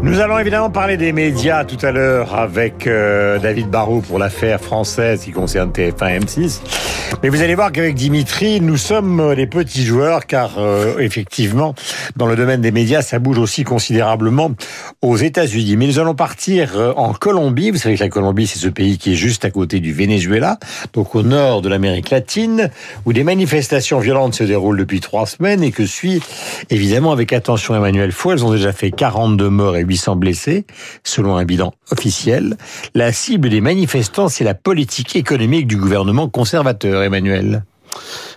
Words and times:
Nous 0.00 0.20
allons 0.20 0.38
évidemment 0.38 0.70
parler 0.70 0.96
des 0.96 1.12
médias 1.12 1.64
tout 1.64 1.84
à 1.84 1.90
l'heure 1.90 2.36
avec 2.36 2.86
euh, 2.86 3.40
David 3.40 3.68
Barrault 3.68 4.00
pour 4.00 4.20
l'affaire 4.20 4.60
française 4.60 5.24
qui 5.24 5.32
concerne 5.32 5.72
TF1 5.72 6.20
M6. 6.20 6.60
Mais 7.22 7.30
vous 7.30 7.42
allez 7.42 7.56
voir 7.56 7.72
qu'avec 7.72 7.96
Dimitri, 7.96 8.60
nous 8.60 8.76
sommes 8.76 9.32
les 9.32 9.48
petits 9.48 9.82
joueurs 9.82 10.26
car 10.26 10.58
euh, 10.58 10.98
effectivement, 10.98 11.74
dans 12.16 12.26
le 12.26 12.36
domaine 12.36 12.60
des 12.60 12.70
médias, 12.70 13.02
ça 13.02 13.18
bouge 13.18 13.38
aussi 13.38 13.64
considérablement 13.64 14.52
aux 15.02 15.16
États-Unis. 15.16 15.76
Mais 15.76 15.88
nous 15.88 15.98
allons 15.98 16.14
partir 16.14 16.76
euh, 16.76 16.92
en 16.96 17.12
Colombie. 17.12 17.72
Vous 17.72 17.78
savez 17.78 17.96
que 17.96 18.04
la 18.04 18.08
Colombie, 18.08 18.46
c'est 18.46 18.60
ce 18.60 18.68
pays 18.68 18.98
qui 18.98 19.14
est 19.14 19.16
juste 19.16 19.44
à 19.44 19.50
côté 19.50 19.80
du 19.80 19.92
Venezuela, 19.92 20.58
donc 20.92 21.16
au 21.16 21.22
nord 21.24 21.60
de 21.60 21.68
l'Amérique 21.68 22.10
latine, 22.10 22.70
où 23.04 23.12
des 23.12 23.24
manifestations 23.24 23.98
violentes 23.98 24.34
se 24.34 24.44
déroulent 24.44 24.78
depuis 24.78 25.00
trois 25.00 25.26
semaines 25.26 25.64
et 25.64 25.72
que 25.72 25.86
suit 25.86 26.22
évidemment 26.70 27.10
avec 27.10 27.32
attention 27.32 27.74
Emmanuel 27.74 28.12
Fou. 28.12 28.30
Elles 28.30 28.44
ont 28.44 28.52
déjà 28.52 28.72
fait 28.72 28.92
42 28.92 29.50
morts 29.50 29.76
et 29.76 29.87
800 29.88 30.16
blessés, 30.16 30.66
selon 31.04 31.36
un 31.36 31.44
bilan 31.44 31.72
officiel. 31.90 32.56
La 32.94 33.12
cible 33.12 33.48
des 33.48 33.60
manifestants, 33.60 34.28
c'est 34.28 34.44
la 34.44 34.54
politique 34.54 35.16
économique 35.16 35.66
du 35.66 35.76
gouvernement 35.76 36.28
conservateur, 36.28 37.02
Emmanuel. 37.02 37.64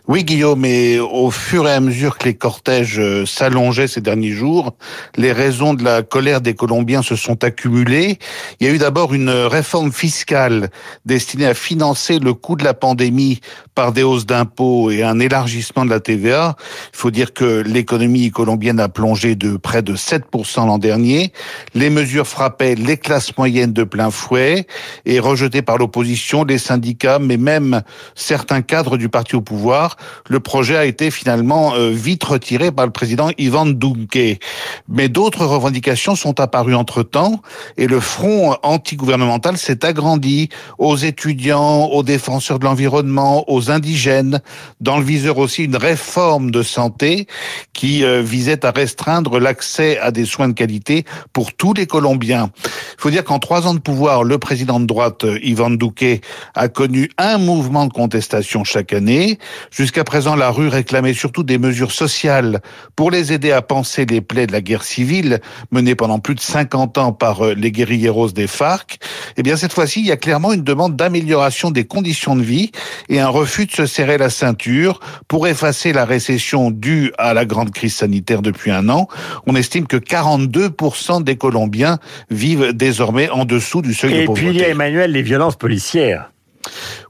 Oui, 0.07 0.23
Guillaume, 0.23 0.65
et 0.65 0.99
au 0.99 1.29
fur 1.29 1.67
et 1.67 1.73
à 1.73 1.79
mesure 1.79 2.17
que 2.17 2.25
les 2.25 2.33
cortèges 2.33 2.99
euh, 2.99 3.27
s'allongeaient 3.27 3.87
ces 3.87 4.01
derniers 4.01 4.31
jours, 4.31 4.75
les 5.15 5.31
raisons 5.31 5.75
de 5.75 5.83
la 5.83 6.01
colère 6.01 6.41
des 6.41 6.55
Colombiens 6.55 7.03
se 7.03 7.15
sont 7.15 7.43
accumulées. 7.43 8.17
Il 8.59 8.65
y 8.65 8.69
a 8.69 8.73
eu 8.73 8.79
d'abord 8.79 9.13
une 9.13 9.29
réforme 9.29 9.91
fiscale 9.91 10.71
destinée 11.05 11.45
à 11.45 11.53
financer 11.53 12.17
le 12.17 12.33
coût 12.33 12.55
de 12.55 12.63
la 12.63 12.73
pandémie 12.73 13.41
par 13.75 13.91
des 13.91 14.01
hausses 14.01 14.25
d'impôts 14.25 14.89
et 14.89 15.03
un 15.03 15.19
élargissement 15.19 15.85
de 15.85 15.91
la 15.91 15.99
TVA. 15.99 16.55
Il 16.93 16.97
faut 16.97 17.11
dire 17.11 17.31
que 17.31 17.61
l'économie 17.61 18.31
colombienne 18.31 18.79
a 18.79 18.89
plongé 18.89 19.35
de 19.35 19.55
près 19.55 19.83
de 19.83 19.95
7% 19.95 20.65
l'an 20.65 20.79
dernier. 20.79 21.31
Les 21.75 21.91
mesures 21.91 22.27
frappaient 22.27 22.75
les 22.75 22.97
classes 22.97 23.37
moyennes 23.37 23.71
de 23.71 23.83
plein 23.83 24.09
fouet 24.09 24.65
et 25.05 25.19
rejetées 25.19 25.61
par 25.61 25.77
l'opposition, 25.77 26.43
les 26.43 26.57
syndicats, 26.57 27.19
mais 27.19 27.37
même 27.37 27.83
certains 28.15 28.63
cadres 28.63 28.97
du 28.97 29.07
parti 29.07 29.35
au 29.35 29.41
pouvoir 29.41 29.90
le 30.27 30.39
projet 30.39 30.77
a 30.77 30.85
été 30.85 31.11
finalement 31.11 31.73
euh, 31.75 31.89
vite 31.89 32.23
retiré 32.23 32.71
par 32.71 32.85
le 32.85 32.91
président 32.91 33.29
Ivan 33.37 33.65
Duque. 33.65 34.39
Mais 34.87 35.09
d'autres 35.09 35.45
revendications 35.45 36.15
sont 36.15 36.39
apparues 36.39 36.75
entre-temps 36.75 37.41
et 37.77 37.87
le 37.87 37.99
front 37.99 38.55
antigouvernemental 38.63 39.57
s'est 39.57 39.85
agrandi 39.85 40.49
aux 40.77 40.95
étudiants, 40.95 41.85
aux 41.85 42.03
défenseurs 42.03 42.59
de 42.59 42.65
l'environnement, 42.65 43.45
aux 43.51 43.71
indigènes, 43.71 44.41
dans 44.79 44.97
le 44.97 45.03
viseur 45.03 45.37
aussi 45.37 45.63
une 45.63 45.75
réforme 45.75 46.51
de 46.51 46.63
santé 46.63 47.27
qui 47.73 48.03
euh, 48.03 48.21
visait 48.21 48.65
à 48.65 48.71
restreindre 48.71 49.39
l'accès 49.39 49.97
à 49.99 50.11
des 50.11 50.25
soins 50.25 50.49
de 50.49 50.53
qualité 50.53 51.05
pour 51.33 51.53
tous 51.53 51.73
les 51.73 51.87
Colombiens. 51.87 52.51
Il 52.65 53.01
faut 53.01 53.09
dire 53.09 53.23
qu'en 53.23 53.39
trois 53.39 53.67
ans 53.67 53.73
de 53.73 53.79
pouvoir, 53.79 54.23
le 54.23 54.37
président 54.37 54.79
de 54.79 54.85
droite, 54.85 55.25
Ivan 55.43 55.71
Duque, 55.71 56.21
a 56.55 56.67
connu 56.67 57.09
un 57.17 57.37
mouvement 57.37 57.85
de 57.85 57.93
contestation 57.93 58.63
chaque 58.63 58.93
année. 58.93 59.37
Jusqu'à 59.81 60.03
présent, 60.03 60.35
la 60.35 60.51
rue 60.51 60.67
réclamait 60.67 61.15
surtout 61.15 61.41
des 61.41 61.57
mesures 61.57 61.91
sociales 61.91 62.61
pour 62.95 63.09
les 63.09 63.33
aider 63.33 63.51
à 63.51 63.63
penser 63.63 64.05
les 64.05 64.21
plaies 64.21 64.45
de 64.45 64.51
la 64.51 64.61
guerre 64.61 64.83
civile 64.83 65.39
menée 65.71 65.95
pendant 65.95 66.19
plus 66.19 66.35
de 66.35 66.39
50 66.39 66.99
ans 66.99 67.13
par 67.13 67.43
euh, 67.43 67.55
les 67.55 67.71
guérilleros 67.71 68.29
des 68.29 68.45
FARC. 68.45 68.99
Eh 69.37 69.41
bien, 69.41 69.55
cette 69.55 69.73
fois-ci, 69.73 70.01
il 70.01 70.05
y 70.05 70.11
a 70.11 70.17
clairement 70.17 70.53
une 70.53 70.61
demande 70.61 70.95
d'amélioration 70.95 71.71
des 71.71 71.85
conditions 71.85 72.35
de 72.35 72.43
vie 72.43 72.69
et 73.09 73.19
un 73.19 73.29
refus 73.29 73.65
de 73.65 73.71
se 73.71 73.87
serrer 73.87 74.19
la 74.19 74.29
ceinture 74.29 74.99
pour 75.27 75.47
effacer 75.47 75.93
la 75.93 76.05
récession 76.05 76.69
due 76.69 77.11
à 77.17 77.33
la 77.33 77.45
grande 77.45 77.71
crise 77.71 77.95
sanitaire 77.95 78.43
depuis 78.43 78.69
un 78.69 78.87
an. 78.87 79.07
On 79.47 79.55
estime 79.55 79.87
que 79.87 79.97
42% 79.97 81.23
des 81.23 81.37
Colombiens 81.37 81.97
vivent 82.29 82.71
désormais 82.73 83.31
en 83.31 83.45
dessous 83.45 83.81
du 83.81 83.95
seuil 83.95 84.13
de 84.13 84.25
pauvreté. 84.27 84.45
Et 84.45 84.49
puis 84.51 84.59
il 84.59 84.61
y 84.61 84.63
a 84.63 84.69
Emmanuel 84.69 85.11
les 85.11 85.23
violences 85.23 85.55
policières. 85.55 86.30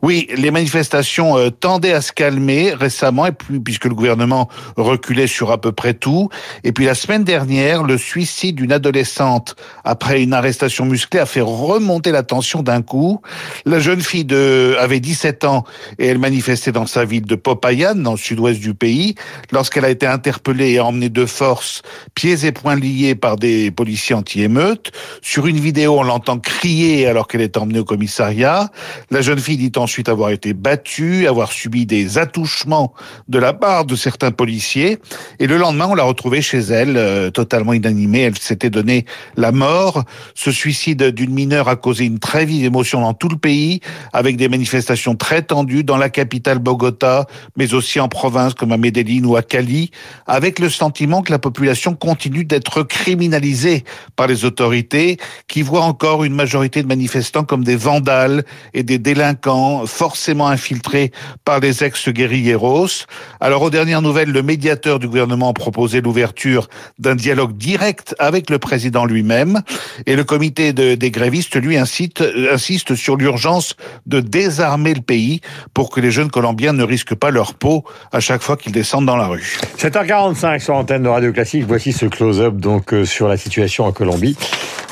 Oui, 0.02 0.28
les 0.36 0.50
manifestations 0.50 1.38
euh, 1.38 1.50
tendaient 1.52 1.94
à 1.94 2.02
se 2.02 2.12
calmer 2.12 2.74
récemment, 2.74 3.28
et 3.28 3.32
puis, 3.32 3.60
puisque 3.60 3.86
le 3.86 3.94
gouvernement 3.94 4.50
reculait 4.76 5.28
sur 5.28 5.52
à 5.52 5.62
peu 5.62 5.72
près 5.72 5.94
tout. 5.94 6.30
Et 6.64 6.72
puis 6.72 6.86
la 6.86 6.96
semaine 6.96 7.24
dernière, 7.24 7.84
le 7.84 7.98
suicide 7.98 8.56
d'une 8.56 8.72
adolescente 8.72 9.56
après 9.84 10.24
une 10.24 10.34
arrestation 10.34 10.86
musclée 10.86 11.20
a 11.20 11.26
fait 11.26 11.42
remonter 11.42 12.12
la 12.12 12.24
tension 12.24 12.64
d'un 12.64 12.82
coup. 12.82 13.22
La 13.66 13.80
jeune 13.80 14.02
fille 14.02 14.26
de, 14.26 14.76
avait 14.80 15.00
17 15.00 15.46
ans 15.46 15.66
et 16.00 16.08
elle 16.08 16.20
manifestait 16.20 16.72
dans 16.72 16.88
sa 16.88 17.06
ville 17.06 17.26
de 17.26 17.36
Popayan, 17.36 17.96
dans 17.96 18.12
le 18.12 18.18
sud-ouest 18.18 18.60
du 18.60 18.74
pays, 18.74 19.16
lorsqu'elle 19.52 19.86
a 19.86 19.90
été 19.90 20.08
interpellée 20.08 20.72
et 20.72 20.80
emmenée 20.80 21.10
de 21.10 21.26
force, 21.26 21.82
pieds 22.16 22.46
et 22.46 22.52
poings 22.52 22.76
liés 22.76 23.16
par 23.16 23.36
des 23.36 23.72
policiers 23.72 24.16
anti-émeutes. 24.16 24.92
Sur 25.22 25.48
une 25.48 25.60
vidéo, 25.60 26.00
on 26.00 26.04
l'entend 26.04 26.40
crier 26.40 27.06
alors 27.06 27.28
qu'elle 27.28 27.42
est 27.42 27.58
emmenée 27.58 27.80
au 27.80 27.86
commissariat. 27.86 28.70
La 29.12 29.22
jeune 29.22 29.40
fille 29.40 29.58
dit 29.58 29.72
ensuite 29.92 30.08
avoir 30.08 30.30
été 30.30 30.54
battue, 30.54 31.28
avoir 31.28 31.52
subi 31.52 31.86
des 31.86 32.18
attouchements 32.18 32.94
de 33.28 33.40
la 33.40 33.52
part 33.52 33.84
de 33.84 33.98
certains 33.98 34.32
policiers. 34.32 35.00
Et 35.40 35.48
le 35.48 35.58
lendemain, 35.58 35.88
on 35.90 35.96
l'a 35.96 36.04
retrouvée 36.04 36.42
chez 36.42 36.60
elle, 36.60 36.96
euh, 36.96 37.30
totalement 37.30 37.74
inanimée. 37.74 38.22
Elle 38.22 38.38
s'était 38.38 38.70
donné 38.70 39.06
la 39.36 39.52
mort. 39.52 40.06
Ce 40.34 40.50
suicide 40.50 41.04
d'une 41.10 41.34
mineure 41.34 41.68
a 41.68 41.76
causé 41.76 42.06
une 42.06 42.20
très 42.20 42.46
vive 42.46 42.64
émotion 42.64 43.02
dans 43.02 43.14
tout 43.14 43.28
le 43.28 43.36
pays, 43.36 43.82
avec 44.14 44.38
des 44.38 44.48
manifestations 44.48 45.16
très 45.16 45.42
tendues 45.42 45.84
dans 45.84 45.98
la 45.98 46.10
capitale 46.10 46.60
Bogota, 46.60 47.26
mais 47.58 47.74
aussi 47.74 48.00
en 48.00 48.08
province 48.08 48.54
comme 48.54 48.72
à 48.72 48.78
Medellín 48.78 49.26
ou 49.26 49.36
à 49.36 49.42
Cali, 49.42 49.92
avec 50.26 50.60
le 50.60 50.70
sentiment 50.70 51.22
que 51.22 51.34
la 51.34 51.40
population 51.40 51.96
continue 51.96 52.46
d'être 52.46 52.84
criminalisée 52.84 53.84
par 54.16 54.28
les 54.28 54.46
autorités, 54.46 55.18
qui 55.50 55.64
voient 55.64 55.84
encore 55.84 56.24
une 56.24 56.34
majorité 56.34 56.82
de 56.82 56.88
manifestants 56.88 57.44
comme 57.44 57.66
des 57.66 57.76
vandales 57.76 58.46
et 58.74 58.84
des 58.84 58.98
délinquants 58.98 59.81
forcément 59.86 60.48
infiltrés 60.48 61.12
par 61.46 61.60
les 61.60 61.84
ex-guerrilleros. 61.84 63.06
Alors, 63.40 63.62
aux 63.62 63.70
dernières 63.70 64.02
nouvelles, 64.02 64.32
le 64.32 64.44
médiateur 64.44 65.00
du 65.00 65.08
gouvernement 65.08 65.50
a 65.50 65.54
proposé 65.54 66.02
l'ouverture 66.02 66.68
d'un 67.00 67.16
dialogue 67.16 67.58
direct 67.58 68.16
avec 68.20 68.50
le 68.50 68.60
président 68.60 69.06
lui-même 69.06 69.62
et 70.06 70.16
le 70.16 70.24
comité 70.24 70.74
de, 70.74 70.96
des 70.96 71.12
grévistes, 71.12 71.56
lui, 71.56 71.78
incite, 71.78 72.24
insiste 72.52 72.96
sur 72.96 73.16
l'urgence 73.16 73.76
de 74.06 74.20
désarmer 74.20 74.94
le 74.94 75.02
pays 75.02 75.42
pour 75.74 75.90
que 75.90 76.00
les 76.00 76.12
jeunes 76.12 76.32
Colombiens 76.32 76.74
ne 76.74 76.84
risquent 76.84 77.16
pas 77.16 77.32
leur 77.32 77.54
peau 77.54 77.84
à 78.12 78.20
chaque 78.20 78.42
fois 78.42 78.58
qu'ils 78.58 78.72
descendent 78.72 79.06
dans 79.06 79.18
la 79.18 79.28
rue. 79.28 79.58
7h45 79.78 80.60
sur 80.60 80.74
l'antenne 80.74 81.04
de 81.04 81.10
Radio 81.10 81.32
Classique. 81.32 81.66
Voici 81.68 81.92
ce 81.92 82.06
close-up 82.06 82.56
donc 82.56 82.94
euh, 82.94 83.06
sur 83.06 83.28
la 83.28 83.38
situation 83.38 83.86
en 83.86 83.92
Colombie. 83.92 84.38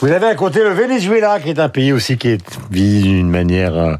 Vous 0.01 0.07
avez 0.07 0.27
à 0.27 0.35
côté 0.35 0.59
le 0.63 0.69
Venezuela, 0.69 1.39
qui 1.41 1.49
est 1.49 1.59
un 1.59 1.67
pays 1.67 1.91
aussi 1.91 2.17
qui 2.17 2.29
est 2.29 2.41
vit 2.71 3.01
d'une 3.01 3.29
manière 3.29 3.75
euh, 3.77 3.95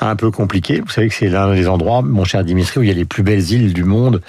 un 0.00 0.14
peu 0.14 0.30
compliquée. 0.30 0.80
Vous 0.80 0.90
savez 0.92 1.08
que 1.08 1.14
c'est 1.14 1.28
l'un 1.28 1.52
des 1.52 1.66
endroits, 1.66 2.02
mon 2.02 2.22
cher 2.24 2.44
Dimitri, 2.44 2.78
où 2.78 2.82
il 2.84 2.88
y 2.88 2.92
a 2.92 2.94
les 2.94 3.04
plus 3.04 3.24
belles 3.24 3.50
îles 3.50 3.72
du 3.72 3.82
monde, 3.82 4.20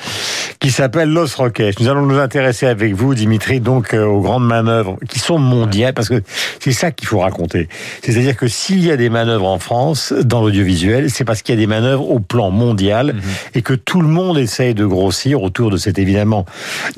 qui 0.59 0.71
s'appelle 0.71 1.09
Los 1.09 1.35
Roques. 1.37 1.61
Nous 1.79 1.87
allons 1.89 2.07
nous 2.07 2.17
intéresser 2.17 2.65
avec 2.65 2.95
vous, 2.95 3.13
Dimitri, 3.13 3.59
donc 3.59 3.93
euh, 3.93 4.03
aux 4.03 4.21
grandes 4.21 4.47
manœuvres 4.47 4.97
qui 5.09 5.19
sont 5.19 5.37
mondiales, 5.37 5.93
parce 5.93 6.09
que 6.09 6.23
c'est 6.59 6.71
ça 6.71 6.89
qu'il 6.89 7.07
faut 7.07 7.19
raconter. 7.19 7.69
C'est-à-dire 8.01 8.35
que 8.35 8.47
s'il 8.47 8.83
y 8.83 8.89
a 8.89 8.97
des 8.97 9.09
manœuvres 9.09 9.47
en 9.47 9.59
France 9.59 10.13
dans 10.23 10.41
l'audiovisuel, 10.41 11.11
c'est 11.11 11.23
parce 11.23 11.43
qu'il 11.43 11.53
y 11.53 11.57
a 11.57 11.61
des 11.61 11.67
manœuvres 11.67 12.09
au 12.09 12.19
plan 12.19 12.49
mondial 12.49 13.13
Mhm. 13.13 13.21
et 13.55 13.61
que 13.61 13.73
tout 13.75 14.01
le 14.01 14.07
monde 14.07 14.39
essaye 14.39 14.73
de 14.73 14.85
grossir 14.85 15.43
autour 15.43 15.69
de 15.69 15.77
cet 15.77 15.99
évidemment 15.99 16.45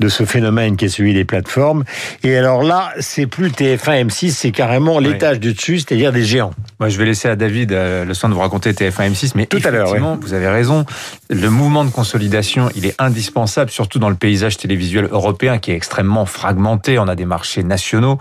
de 0.00 0.08
ce 0.08 0.24
phénomène 0.24 0.76
qui 0.76 0.86
est 0.86 0.88
celui 0.88 1.12
des 1.12 1.26
plateformes. 1.26 1.84
Et 2.22 2.36
alors 2.38 2.62
là, 2.62 2.90
c'est 3.00 3.26
plus 3.26 3.50
TF1, 3.50 4.13
M6, 4.14 4.30
c'est 4.30 4.50
carrément 4.52 4.98
l'étage 5.00 5.40
du 5.40 5.52
dessus, 5.54 5.78
c'est-à-dire 5.80 6.12
des 6.12 6.22
géants. 6.24 6.52
Moi, 6.80 6.88
je 6.88 6.98
vais 6.98 7.04
laisser 7.04 7.28
à 7.28 7.36
David 7.36 7.72
euh, 7.72 8.04
le 8.04 8.14
soin 8.14 8.28
de 8.28 8.34
vous 8.34 8.40
raconter 8.40 8.72
TF1 8.72 9.10
M6, 9.12 9.32
mais 9.34 9.46
Tout 9.46 9.58
à 9.64 9.70
l'heure, 9.70 9.82
effectivement, 9.88 10.18
vous 10.20 10.34
avez 10.34 10.48
raison. 10.48 10.84
Le 11.30 11.50
mouvement 11.50 11.84
de 11.84 11.90
consolidation, 11.90 12.68
il 12.76 12.86
est 12.86 12.94
indispensable, 13.00 13.70
surtout 13.70 13.98
dans 13.98 14.08
le 14.10 14.14
paysage 14.16 14.56
télévisuel 14.56 15.08
européen 15.10 15.58
qui 15.58 15.72
est 15.72 15.76
extrêmement 15.76 16.26
fragmenté. 16.26 16.98
On 16.98 17.08
a 17.08 17.14
des 17.16 17.24
marchés 17.24 17.62
nationaux, 17.64 18.18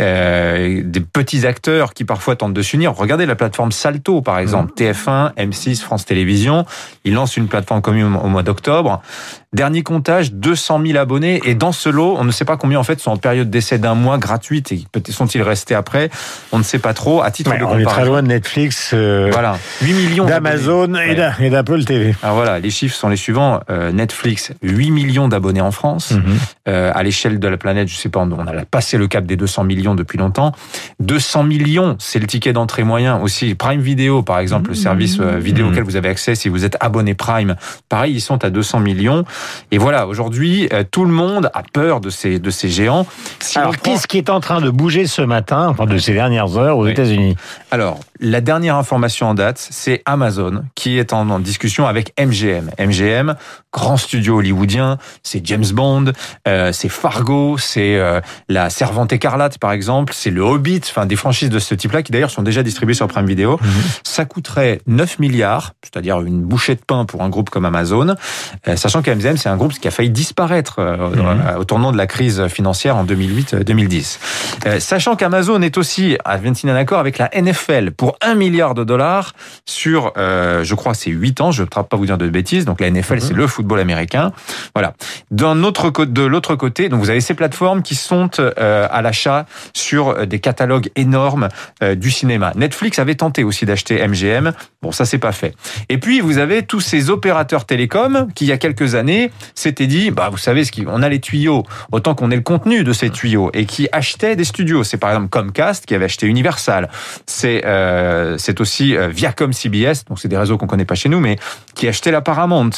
euh, 0.00 0.82
des 0.84 1.00
petits 1.00 1.46
acteurs 1.46 1.92
qui 1.94 2.04
parfois 2.04 2.36
tentent 2.36 2.54
de 2.54 2.62
s'unir. 2.62 2.94
Regardez 2.94 3.26
la 3.26 3.34
plateforme 3.34 3.72
Salto, 3.72 4.22
par 4.22 4.38
exemple, 4.38 4.72
TF1, 4.76 5.34
M6, 5.36 5.80
France 5.80 6.04
Télévisions. 6.06 6.64
Ils 7.04 7.14
lancent 7.14 7.36
une 7.36 7.48
plateforme 7.48 7.82
commune 7.82 8.04
au 8.16 8.28
mois 8.28 8.42
d'octobre. 8.42 9.02
Dernier 9.52 9.82
comptage, 9.84 10.32
200 10.32 10.80
000 10.84 10.98
abonnés. 10.98 11.40
Et 11.44 11.54
dans 11.54 11.70
ce 11.72 11.88
lot, 11.88 12.16
on 12.18 12.24
ne 12.24 12.32
sait 12.32 12.44
pas 12.44 12.56
combien 12.56 12.78
en 12.80 12.82
fait 12.82 12.98
sont 12.98 13.12
en 13.12 13.16
période 13.16 13.50
d'essai 13.50 13.78
d'un 13.78 13.94
mois 13.94 14.18
gratuite 14.18 14.72
et 14.72 14.84
peut- 14.90 15.02
sont-ils 15.34 15.42
restés 15.42 15.74
après. 15.74 16.10
On 16.52 16.58
ne 16.58 16.62
sait 16.62 16.78
pas 16.78 16.94
trop. 16.94 17.22
À 17.22 17.30
titre 17.30 17.50
Ouais, 17.50 17.58
de 17.58 17.64
on 17.64 17.78
est 17.78 17.84
très 17.84 18.04
loin 18.04 18.22
de 18.22 18.28
Netflix, 18.28 18.90
euh, 18.94 19.28
Voilà, 19.32 19.58
8 19.82 19.92
millions 19.92 20.24
d'Amazon 20.24 20.94
et 20.94 21.14
d'A- 21.14 21.34
et 21.40 21.50
d'Apple 21.50 21.84
TV. 21.84 22.14
Alors 22.22 22.36
voilà, 22.36 22.58
les 22.58 22.70
chiffres 22.70 22.94
sont 22.96 23.08
les 23.08 23.16
suivants. 23.16 23.60
Euh, 23.70 23.92
Netflix, 23.92 24.52
8 24.62 24.84
8 24.84 24.90
millions 24.90 25.28
d'abonnés 25.28 25.60
en 25.62 25.70
France. 25.70 26.10
Mhm. 26.12 26.22
Euh, 26.68 26.92
à 26.94 27.02
l'échelle 27.02 27.38
de 27.38 27.48
la 27.48 27.56
planète, 27.56 27.88
je 27.88 27.94
sais 27.96 28.08
pas, 28.10 28.20
on 28.20 28.46
a 28.46 28.64
passé 28.66 28.98
le 28.98 29.06
cap 29.08 29.24
des 29.24 29.36
200 29.36 29.64
millions 29.64 29.94
depuis 29.94 30.18
longtemps. 30.18 30.52
200 31.00 31.42
millions, 31.44 31.96
c'est 31.98 32.18
le 32.18 32.26
ticket 32.26 32.52
d'entrée 32.52 32.84
moyen 32.84 33.18
aussi. 33.20 33.54
Prime 33.54 33.80
Video, 33.80 34.22
par 34.22 34.38
exemple, 34.40 34.70
le 34.70 34.74
service 34.76 35.18
euh, 35.20 35.38
vidéo 35.38 35.66
Mhm. 35.66 35.72
auquel 35.72 35.84
vous 35.84 35.96
avez 35.96 36.08
accès 36.10 36.34
si 36.34 36.48
vous 36.48 36.64
êtes 36.64 36.76
abonné 36.80 37.14
Prime, 37.14 37.56
pareil, 37.88 38.12
ils 38.14 38.20
sont 38.20 38.44
à 38.44 38.50
200 38.50 38.80
millions. 38.80 39.24
Et 39.70 39.78
voilà, 39.78 40.06
aujourd'hui, 40.06 40.68
tout 40.90 41.04
le 41.04 41.10
monde 41.12 41.50
a 41.54 41.62
peur 41.72 42.00
de 42.00 42.10
ces 42.10 42.38
de 42.38 42.50
ces 42.50 42.68
géants. 42.68 43.06
Si 43.40 43.58
Alors, 43.58 43.72
prend- 43.72 43.92
qu'est-ce 43.92 44.06
qui 44.06 44.18
est 44.18 44.28
en 44.30 44.40
train 44.40 44.60
de 44.60 44.68
bouger 44.70 45.06
ce 45.06 45.22
matin, 45.26 45.68
enfin 45.68 45.86
de 45.86 45.98
ces 45.98 46.12
dernières 46.12 46.56
heures 46.56 46.78
aux 46.78 46.84
Oui. 46.84 46.92
États-Unis 46.92 47.36
Alors, 47.70 47.98
la 48.20 48.40
dernière 48.40 48.76
information 48.76 49.28
en 49.28 49.34
date, 49.34 49.58
c'est 49.70 50.02
Amazon 50.06 50.64
qui 50.74 50.98
est 50.98 51.12
en, 51.12 51.28
en 51.30 51.38
discussion 51.38 51.86
avec 51.86 52.12
MGM. 52.20 52.70
MGM, 52.78 53.34
grand 53.72 53.96
studio 53.96 54.38
hollywoodien, 54.38 54.98
c'est 55.22 55.44
James 55.46 55.64
Bond, 55.72 56.12
euh, 56.46 56.72
c'est 56.72 56.88
Fargo, 56.88 57.56
c'est 57.58 57.96
euh, 57.96 58.20
la 58.48 58.70
Servante 58.70 59.12
écarlate 59.12 59.58
par 59.58 59.72
exemple, 59.72 60.12
c'est 60.14 60.30
le 60.30 60.42
Hobbit, 60.42 60.80
enfin 60.84 61.06
des 61.06 61.16
franchises 61.16 61.50
de 61.50 61.58
ce 61.58 61.74
type-là 61.74 62.02
qui 62.02 62.12
d'ailleurs 62.12 62.30
sont 62.30 62.42
déjà 62.42 62.62
distribuées 62.62 62.94
sur 62.94 63.08
Prime 63.08 63.26
Video. 63.26 63.58
Ça 64.04 64.24
coûterait 64.24 64.80
9 64.86 65.18
milliards, 65.18 65.72
c'est-à-dire 65.82 66.20
une 66.20 66.42
bouchée 66.42 66.74
de 66.74 66.80
pain 66.86 67.04
pour 67.04 67.22
un 67.22 67.28
groupe 67.28 67.50
comme 67.50 67.64
Amazon, 67.64 68.14
euh, 68.68 68.76
sachant 68.76 69.02
qu'MGM 69.02 69.36
c'est 69.36 69.48
un 69.48 69.56
groupe 69.56 69.72
qui 69.72 69.88
a 69.88 69.90
failli 69.90 70.10
disparaître 70.10 70.76
euh, 70.78 71.10
Mhm. 71.14 71.58
au 71.58 71.64
tournant 71.64 71.92
de 71.92 71.96
la 71.96 72.06
crise 72.06 72.46
financière 72.48 72.96
en 72.96 73.04
2008-2010. 73.04 74.18
Euh, 74.66 74.80
sachant 74.80 75.16
qu'Amazon 75.16 75.60
est 75.62 75.78
aussi 75.78 76.16
à 76.24 76.38
signé 76.54 76.72
un 76.72 76.76
accord 76.76 76.98
avec 76.98 77.18
la 77.18 77.30
NFL 77.34 77.92
pour 77.92 78.03
1 78.20 78.34
milliard 78.34 78.74
de 78.74 78.84
dollars 78.84 79.32
sur, 79.66 80.12
euh, 80.16 80.64
je 80.64 80.74
crois, 80.74 80.94
c'est 80.94 81.10
8 81.10 81.40
ans. 81.40 81.50
Je 81.50 81.62
ne 81.62 81.66
vais 81.66 81.70
pas 81.70 81.96
vous 81.96 82.06
dire 82.06 82.18
de 82.18 82.28
bêtises. 82.28 82.64
Donc 82.64 82.80
la 82.80 82.90
NFL, 82.90 83.20
c'est 83.20 83.34
le 83.34 83.46
football 83.46 83.80
américain. 83.80 84.32
Voilà. 84.74 84.94
D'un 85.30 85.62
autre 85.64 85.90
côté, 85.90 86.12
de 86.12 86.22
l'autre 86.22 86.54
côté, 86.54 86.88
donc 86.88 87.00
vous 87.00 87.10
avez 87.10 87.20
ces 87.20 87.34
plateformes 87.34 87.82
qui 87.82 87.94
sont 87.94 88.30
euh, 88.38 88.86
à 88.90 89.02
l'achat 89.02 89.46
sur 89.72 90.26
des 90.26 90.38
catalogues 90.38 90.90
énormes 90.96 91.48
euh, 91.82 91.94
du 91.94 92.10
cinéma. 92.10 92.52
Netflix 92.54 92.98
avait 92.98 93.14
tenté 93.14 93.44
aussi 93.44 93.66
d'acheter 93.66 94.06
MGM. 94.06 94.52
Bon, 94.82 94.92
ça 94.92 95.04
c'est 95.04 95.18
pas 95.18 95.32
fait. 95.32 95.54
Et 95.88 95.98
puis 95.98 96.20
vous 96.20 96.38
avez 96.38 96.62
tous 96.62 96.80
ces 96.80 97.10
opérateurs 97.10 97.64
télécoms 97.64 98.28
qui 98.34 98.44
il 98.44 98.48
y 98.48 98.52
a 98.52 98.58
quelques 98.58 98.94
années 98.94 99.30
s'étaient 99.54 99.86
dit, 99.86 100.10
bah 100.10 100.28
vous 100.30 100.36
savez 100.36 100.64
ce 100.64 100.72
qui, 100.72 100.84
on 100.86 101.02
a 101.02 101.08
les 101.08 101.18
tuyaux, 101.18 101.64
autant 101.92 102.14
qu'on 102.14 102.30
ait 102.30 102.36
le 102.36 102.42
contenu 102.42 102.84
de 102.84 102.92
ces 102.92 103.08
tuyaux 103.08 103.50
et 103.54 103.64
qui 103.64 103.88
achetaient 103.90 104.36
des 104.36 104.44
studios. 104.44 104.84
C'est 104.84 104.98
par 104.98 105.10
exemple 105.10 105.30
Comcast 105.30 105.86
qui 105.86 105.94
avait 105.94 106.04
acheté 106.04 106.26
Universal. 106.26 106.90
C'est 107.26 107.62
euh, 107.64 107.93
c'est 108.38 108.60
aussi 108.60 108.96
euh, 108.96 109.08
Viacom 109.08 109.52
CBS, 109.52 110.04
donc 110.08 110.18
c'est 110.20 110.28
des 110.28 110.36
réseaux 110.36 110.58
qu'on 110.58 110.66
connaît 110.66 110.84
pas 110.84 110.94
chez 110.94 111.08
nous, 111.08 111.20
mais 111.20 111.36
qui 111.74 111.88
achetait 111.88 112.10
la 112.10 112.20
Paramount. 112.20 112.70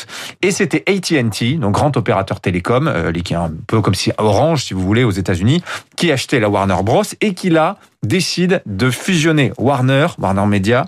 Et 0.43 0.51
c'était 0.51 0.85
AT&T, 0.87 1.55
donc 1.55 1.73
grand 1.73 1.97
opérateur 1.97 2.41
télécom, 2.41 2.89
euh, 2.89 3.13
qui 3.13 3.33
est 3.33 3.37
un 3.37 3.53
peu 3.67 3.81
comme 3.81 3.95
si 3.95 4.13
Orange, 4.19 4.65
si 4.65 4.75
vous 4.75 4.83
voulez, 4.83 5.05
aux 5.05 5.11
États-Unis, 5.11 5.63
qui 5.97 6.13
achetait 6.13 6.41
la 6.41 6.49
Warner 6.49 6.83
Bros 6.83 7.03
et 7.21 7.35
qui 7.35 7.51
là 7.51 7.77
décide 8.07 8.63
de 8.67 8.91
fusionner 8.91 9.53
Warner, 9.59 10.07
Warner 10.19 10.47
Media, 10.47 10.87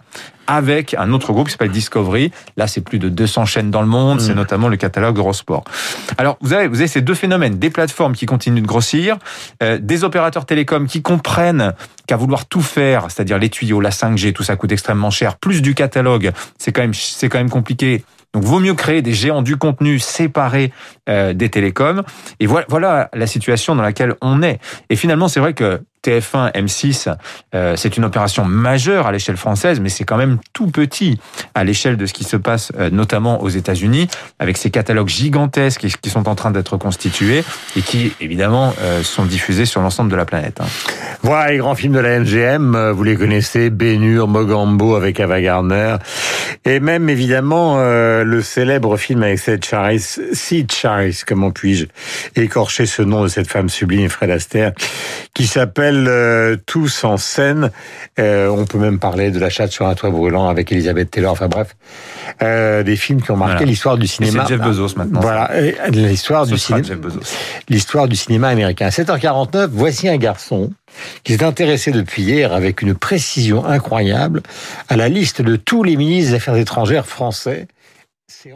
avec 0.49 0.94
un 0.94 1.12
autre 1.12 1.32
groupe 1.32 1.47
qui 1.47 1.53
s'appelle 1.53 1.70
Discovery. 1.70 2.32
Là, 2.56 2.67
c'est 2.67 2.81
plus 2.81 2.99
de 2.99 3.09
200 3.09 3.44
chaînes 3.44 3.70
dans 3.70 3.82
le 3.82 3.87
monde, 3.87 4.20
c'est 4.20 4.35
notamment 4.35 4.69
le 4.69 4.76
catalogue 4.76 5.19
Eurosport. 5.19 5.65
Alors, 6.17 6.38
vous 6.41 6.55
avez, 6.55 6.67
vous 6.69 6.79
avez 6.79 6.88
ces 6.88 7.03
deux 7.03 7.15
phénomènes, 7.15 7.59
des 7.59 7.70
plateformes 7.70 8.15
qui 8.15 8.25
continuent 8.25 8.62
de 8.62 8.67
grossir, 8.67 9.19
euh, 9.62 9.79
des 9.81 10.05
opérateurs 10.05 10.47
télécoms 10.47 10.87
qui 10.87 11.03
comprennent 11.03 11.75
qu'à 12.06 12.17
vouloir 12.17 12.47
tout 12.47 12.62
faire, 12.62 13.11
c'est-à-dire 13.11 13.38
les 13.38 13.50
tuyaux, 13.50 13.81
la 13.81 13.91
5G, 13.91 14.32
tout 14.32 14.43
ça 14.43 14.56
coûte 14.56 14.73
extrêmement 14.73 15.11
cher, 15.11 15.37
plus 15.37 15.61
du 15.61 15.75
catalogue, 15.75 16.32
c'est 16.59 16.73
quand 16.73 16.81
même, 16.81 16.94
c'est 16.94 17.29
quand 17.29 17.38
même 17.38 17.50
compliqué. 17.50 18.03
Donc, 18.32 18.44
vaut 18.44 18.61
mieux 18.61 18.75
créer 18.75 19.03
des 19.03 19.12
géants 19.12 19.43
du 19.43 19.56
contenu 19.56 19.99
séparés 19.99 20.73
euh, 21.09 21.35
des 21.35 21.50
télécoms. 21.50 22.03
Et 22.41 22.47
voilà, 22.47 22.67
voilà 22.69 23.11
la 23.14 23.26
situation 23.26 23.75
dans 23.75 23.82
laquelle 23.82 24.14
on 24.21 24.43
est. 24.43 24.61
Et 24.91 24.97
finalement, 24.97 25.29
c'est 25.29 25.41
vrai 25.41 25.55
que 25.55 25.81
TF1, 26.09 26.53
M6, 26.53 27.15
euh, 27.55 27.77
c'est 27.77 27.97
une 27.99 28.05
opération 28.05 28.45
majeure 28.45 29.07
à 29.07 29.13
l'échelle 29.13 29.37
française, 29.37 29.79
mais 29.79 29.91
c'est 29.91 30.05
quand 30.05 30.17
même 30.17 30.39
tout 30.55 30.69
petit 30.69 31.19
à 31.55 31.65
l'échelle 31.65 31.97
de 31.97 32.07
ce 32.07 32.15
qui 32.15 32.25
se 32.25 32.37
passe 32.37 32.73
euh, 32.79 32.89
notamment 32.91 33.43
aux 33.43 33.49
États-Unis, 33.49 34.09
avec 34.39 34.57
ces 34.57 34.71
catalogues 34.71 35.09
gigantesques 35.09 35.87
qui, 36.01 36.11
sont 36.11 36.27
en 36.27 36.35
train 36.35 36.51
d'être 36.51 36.79
constitués 36.79 37.45
et 37.77 37.83
qui, 37.83 38.15
évidemment, 38.21 38.75
euh, 38.81 39.03
sont 39.03 39.27
diffusés 39.27 39.67
sur 39.67 39.83
l'ensemble 39.83 40.11
de 40.11 40.17
la 40.17 40.25
planète. 40.25 40.61
hein. 40.63 40.67
Voilà 41.23 41.51
les 41.51 41.59
grands 41.59 41.75
films 41.75 41.93
de 41.93 41.99
la 41.99 42.21
MGM, 42.21 42.93
vous 42.93 43.03
les 43.05 43.17
connaissez, 43.17 43.69
Bénur, 43.69 44.29
Mogambo 44.29 44.95
avec 44.95 45.21
Ava 45.21 45.43
Gardner, 45.43 45.97
et 46.65 46.81
même 46.81 47.11
évidemment 47.11 47.79
le 47.79 48.41
célèbre 48.43 48.97
film 48.97 49.23
avec 49.23 49.39
Sid 49.39 49.65
Charis, 49.65 50.17
Sid 50.33 50.73
Charis, 50.73 51.23
comment 51.27 51.51
puis-je 51.51 51.87
écorcher 52.37 52.87
ce 52.87 53.03
nom 53.03 53.23
de 53.23 53.29
cette 53.29 53.51
femme 53.51 53.69
sublime, 53.69 54.09
Fred 54.09 54.31
Astaire, 54.31 54.73
qui 55.35 55.47
s'appelle 55.47 55.98
euh, 56.06 56.56
Tous 56.67 57.03
en 57.05 57.17
scène. 57.17 57.71
Euh, 58.19 58.49
on 58.49 58.65
peut 58.67 58.79
même 58.79 58.99
parler 58.99 59.31
de 59.31 59.39
La 59.41 59.50
chatte 59.50 59.73
sur 59.73 59.87
un 59.89 59.95
toit 59.95 60.11
brûlant 60.11 60.49
avec 60.49 60.71
Elisabeth 60.71 61.11
Taylor, 61.11 61.33
enfin 61.33 61.49
bref, 61.49 61.75
euh, 62.43 62.83
des 62.83 62.97
films 62.97 63.23
qui 63.23 63.31
ont 63.31 63.37
marqué 63.37 63.55
Voilà. 63.55 63.67
l'histoire 63.71 63.99
du 63.99 64.06
cinéma. 64.06 64.45
c'est 64.47 64.55
Jeff 64.55 64.65
Bezos 64.65 64.95
maintenant. 64.97 65.21
Voilà, 65.21 65.50
l'histoire 65.89 66.47
du 66.47 66.59
cinéma 66.59 66.87
l'histoire 67.69 68.09
du 68.09 68.17
cinéma 68.17 68.49
américain. 68.49 68.87
À 68.87 68.91
7h49, 68.91 69.69
voici 69.73 70.09
un 70.09 70.17
garçon 70.17 70.71
qui 71.25 71.33
s'est 71.35 71.45
intéressé 71.45 71.91
depuis 71.91 72.23
hier 72.23 72.53
avec 72.53 72.83
une 72.83 72.95
précision 72.95 73.65
incroyable 73.65 74.43
à 74.89 74.97
la 74.97 75.09
liste 75.09 75.43
de 75.43 75.56
tous 75.56 75.83
les 75.83 75.97
ministres 75.97 76.31
des 76.31 76.37
Affaires 76.37 76.56
étrangères 76.56 77.06
français. 77.06 77.67
C'est. 78.27 78.53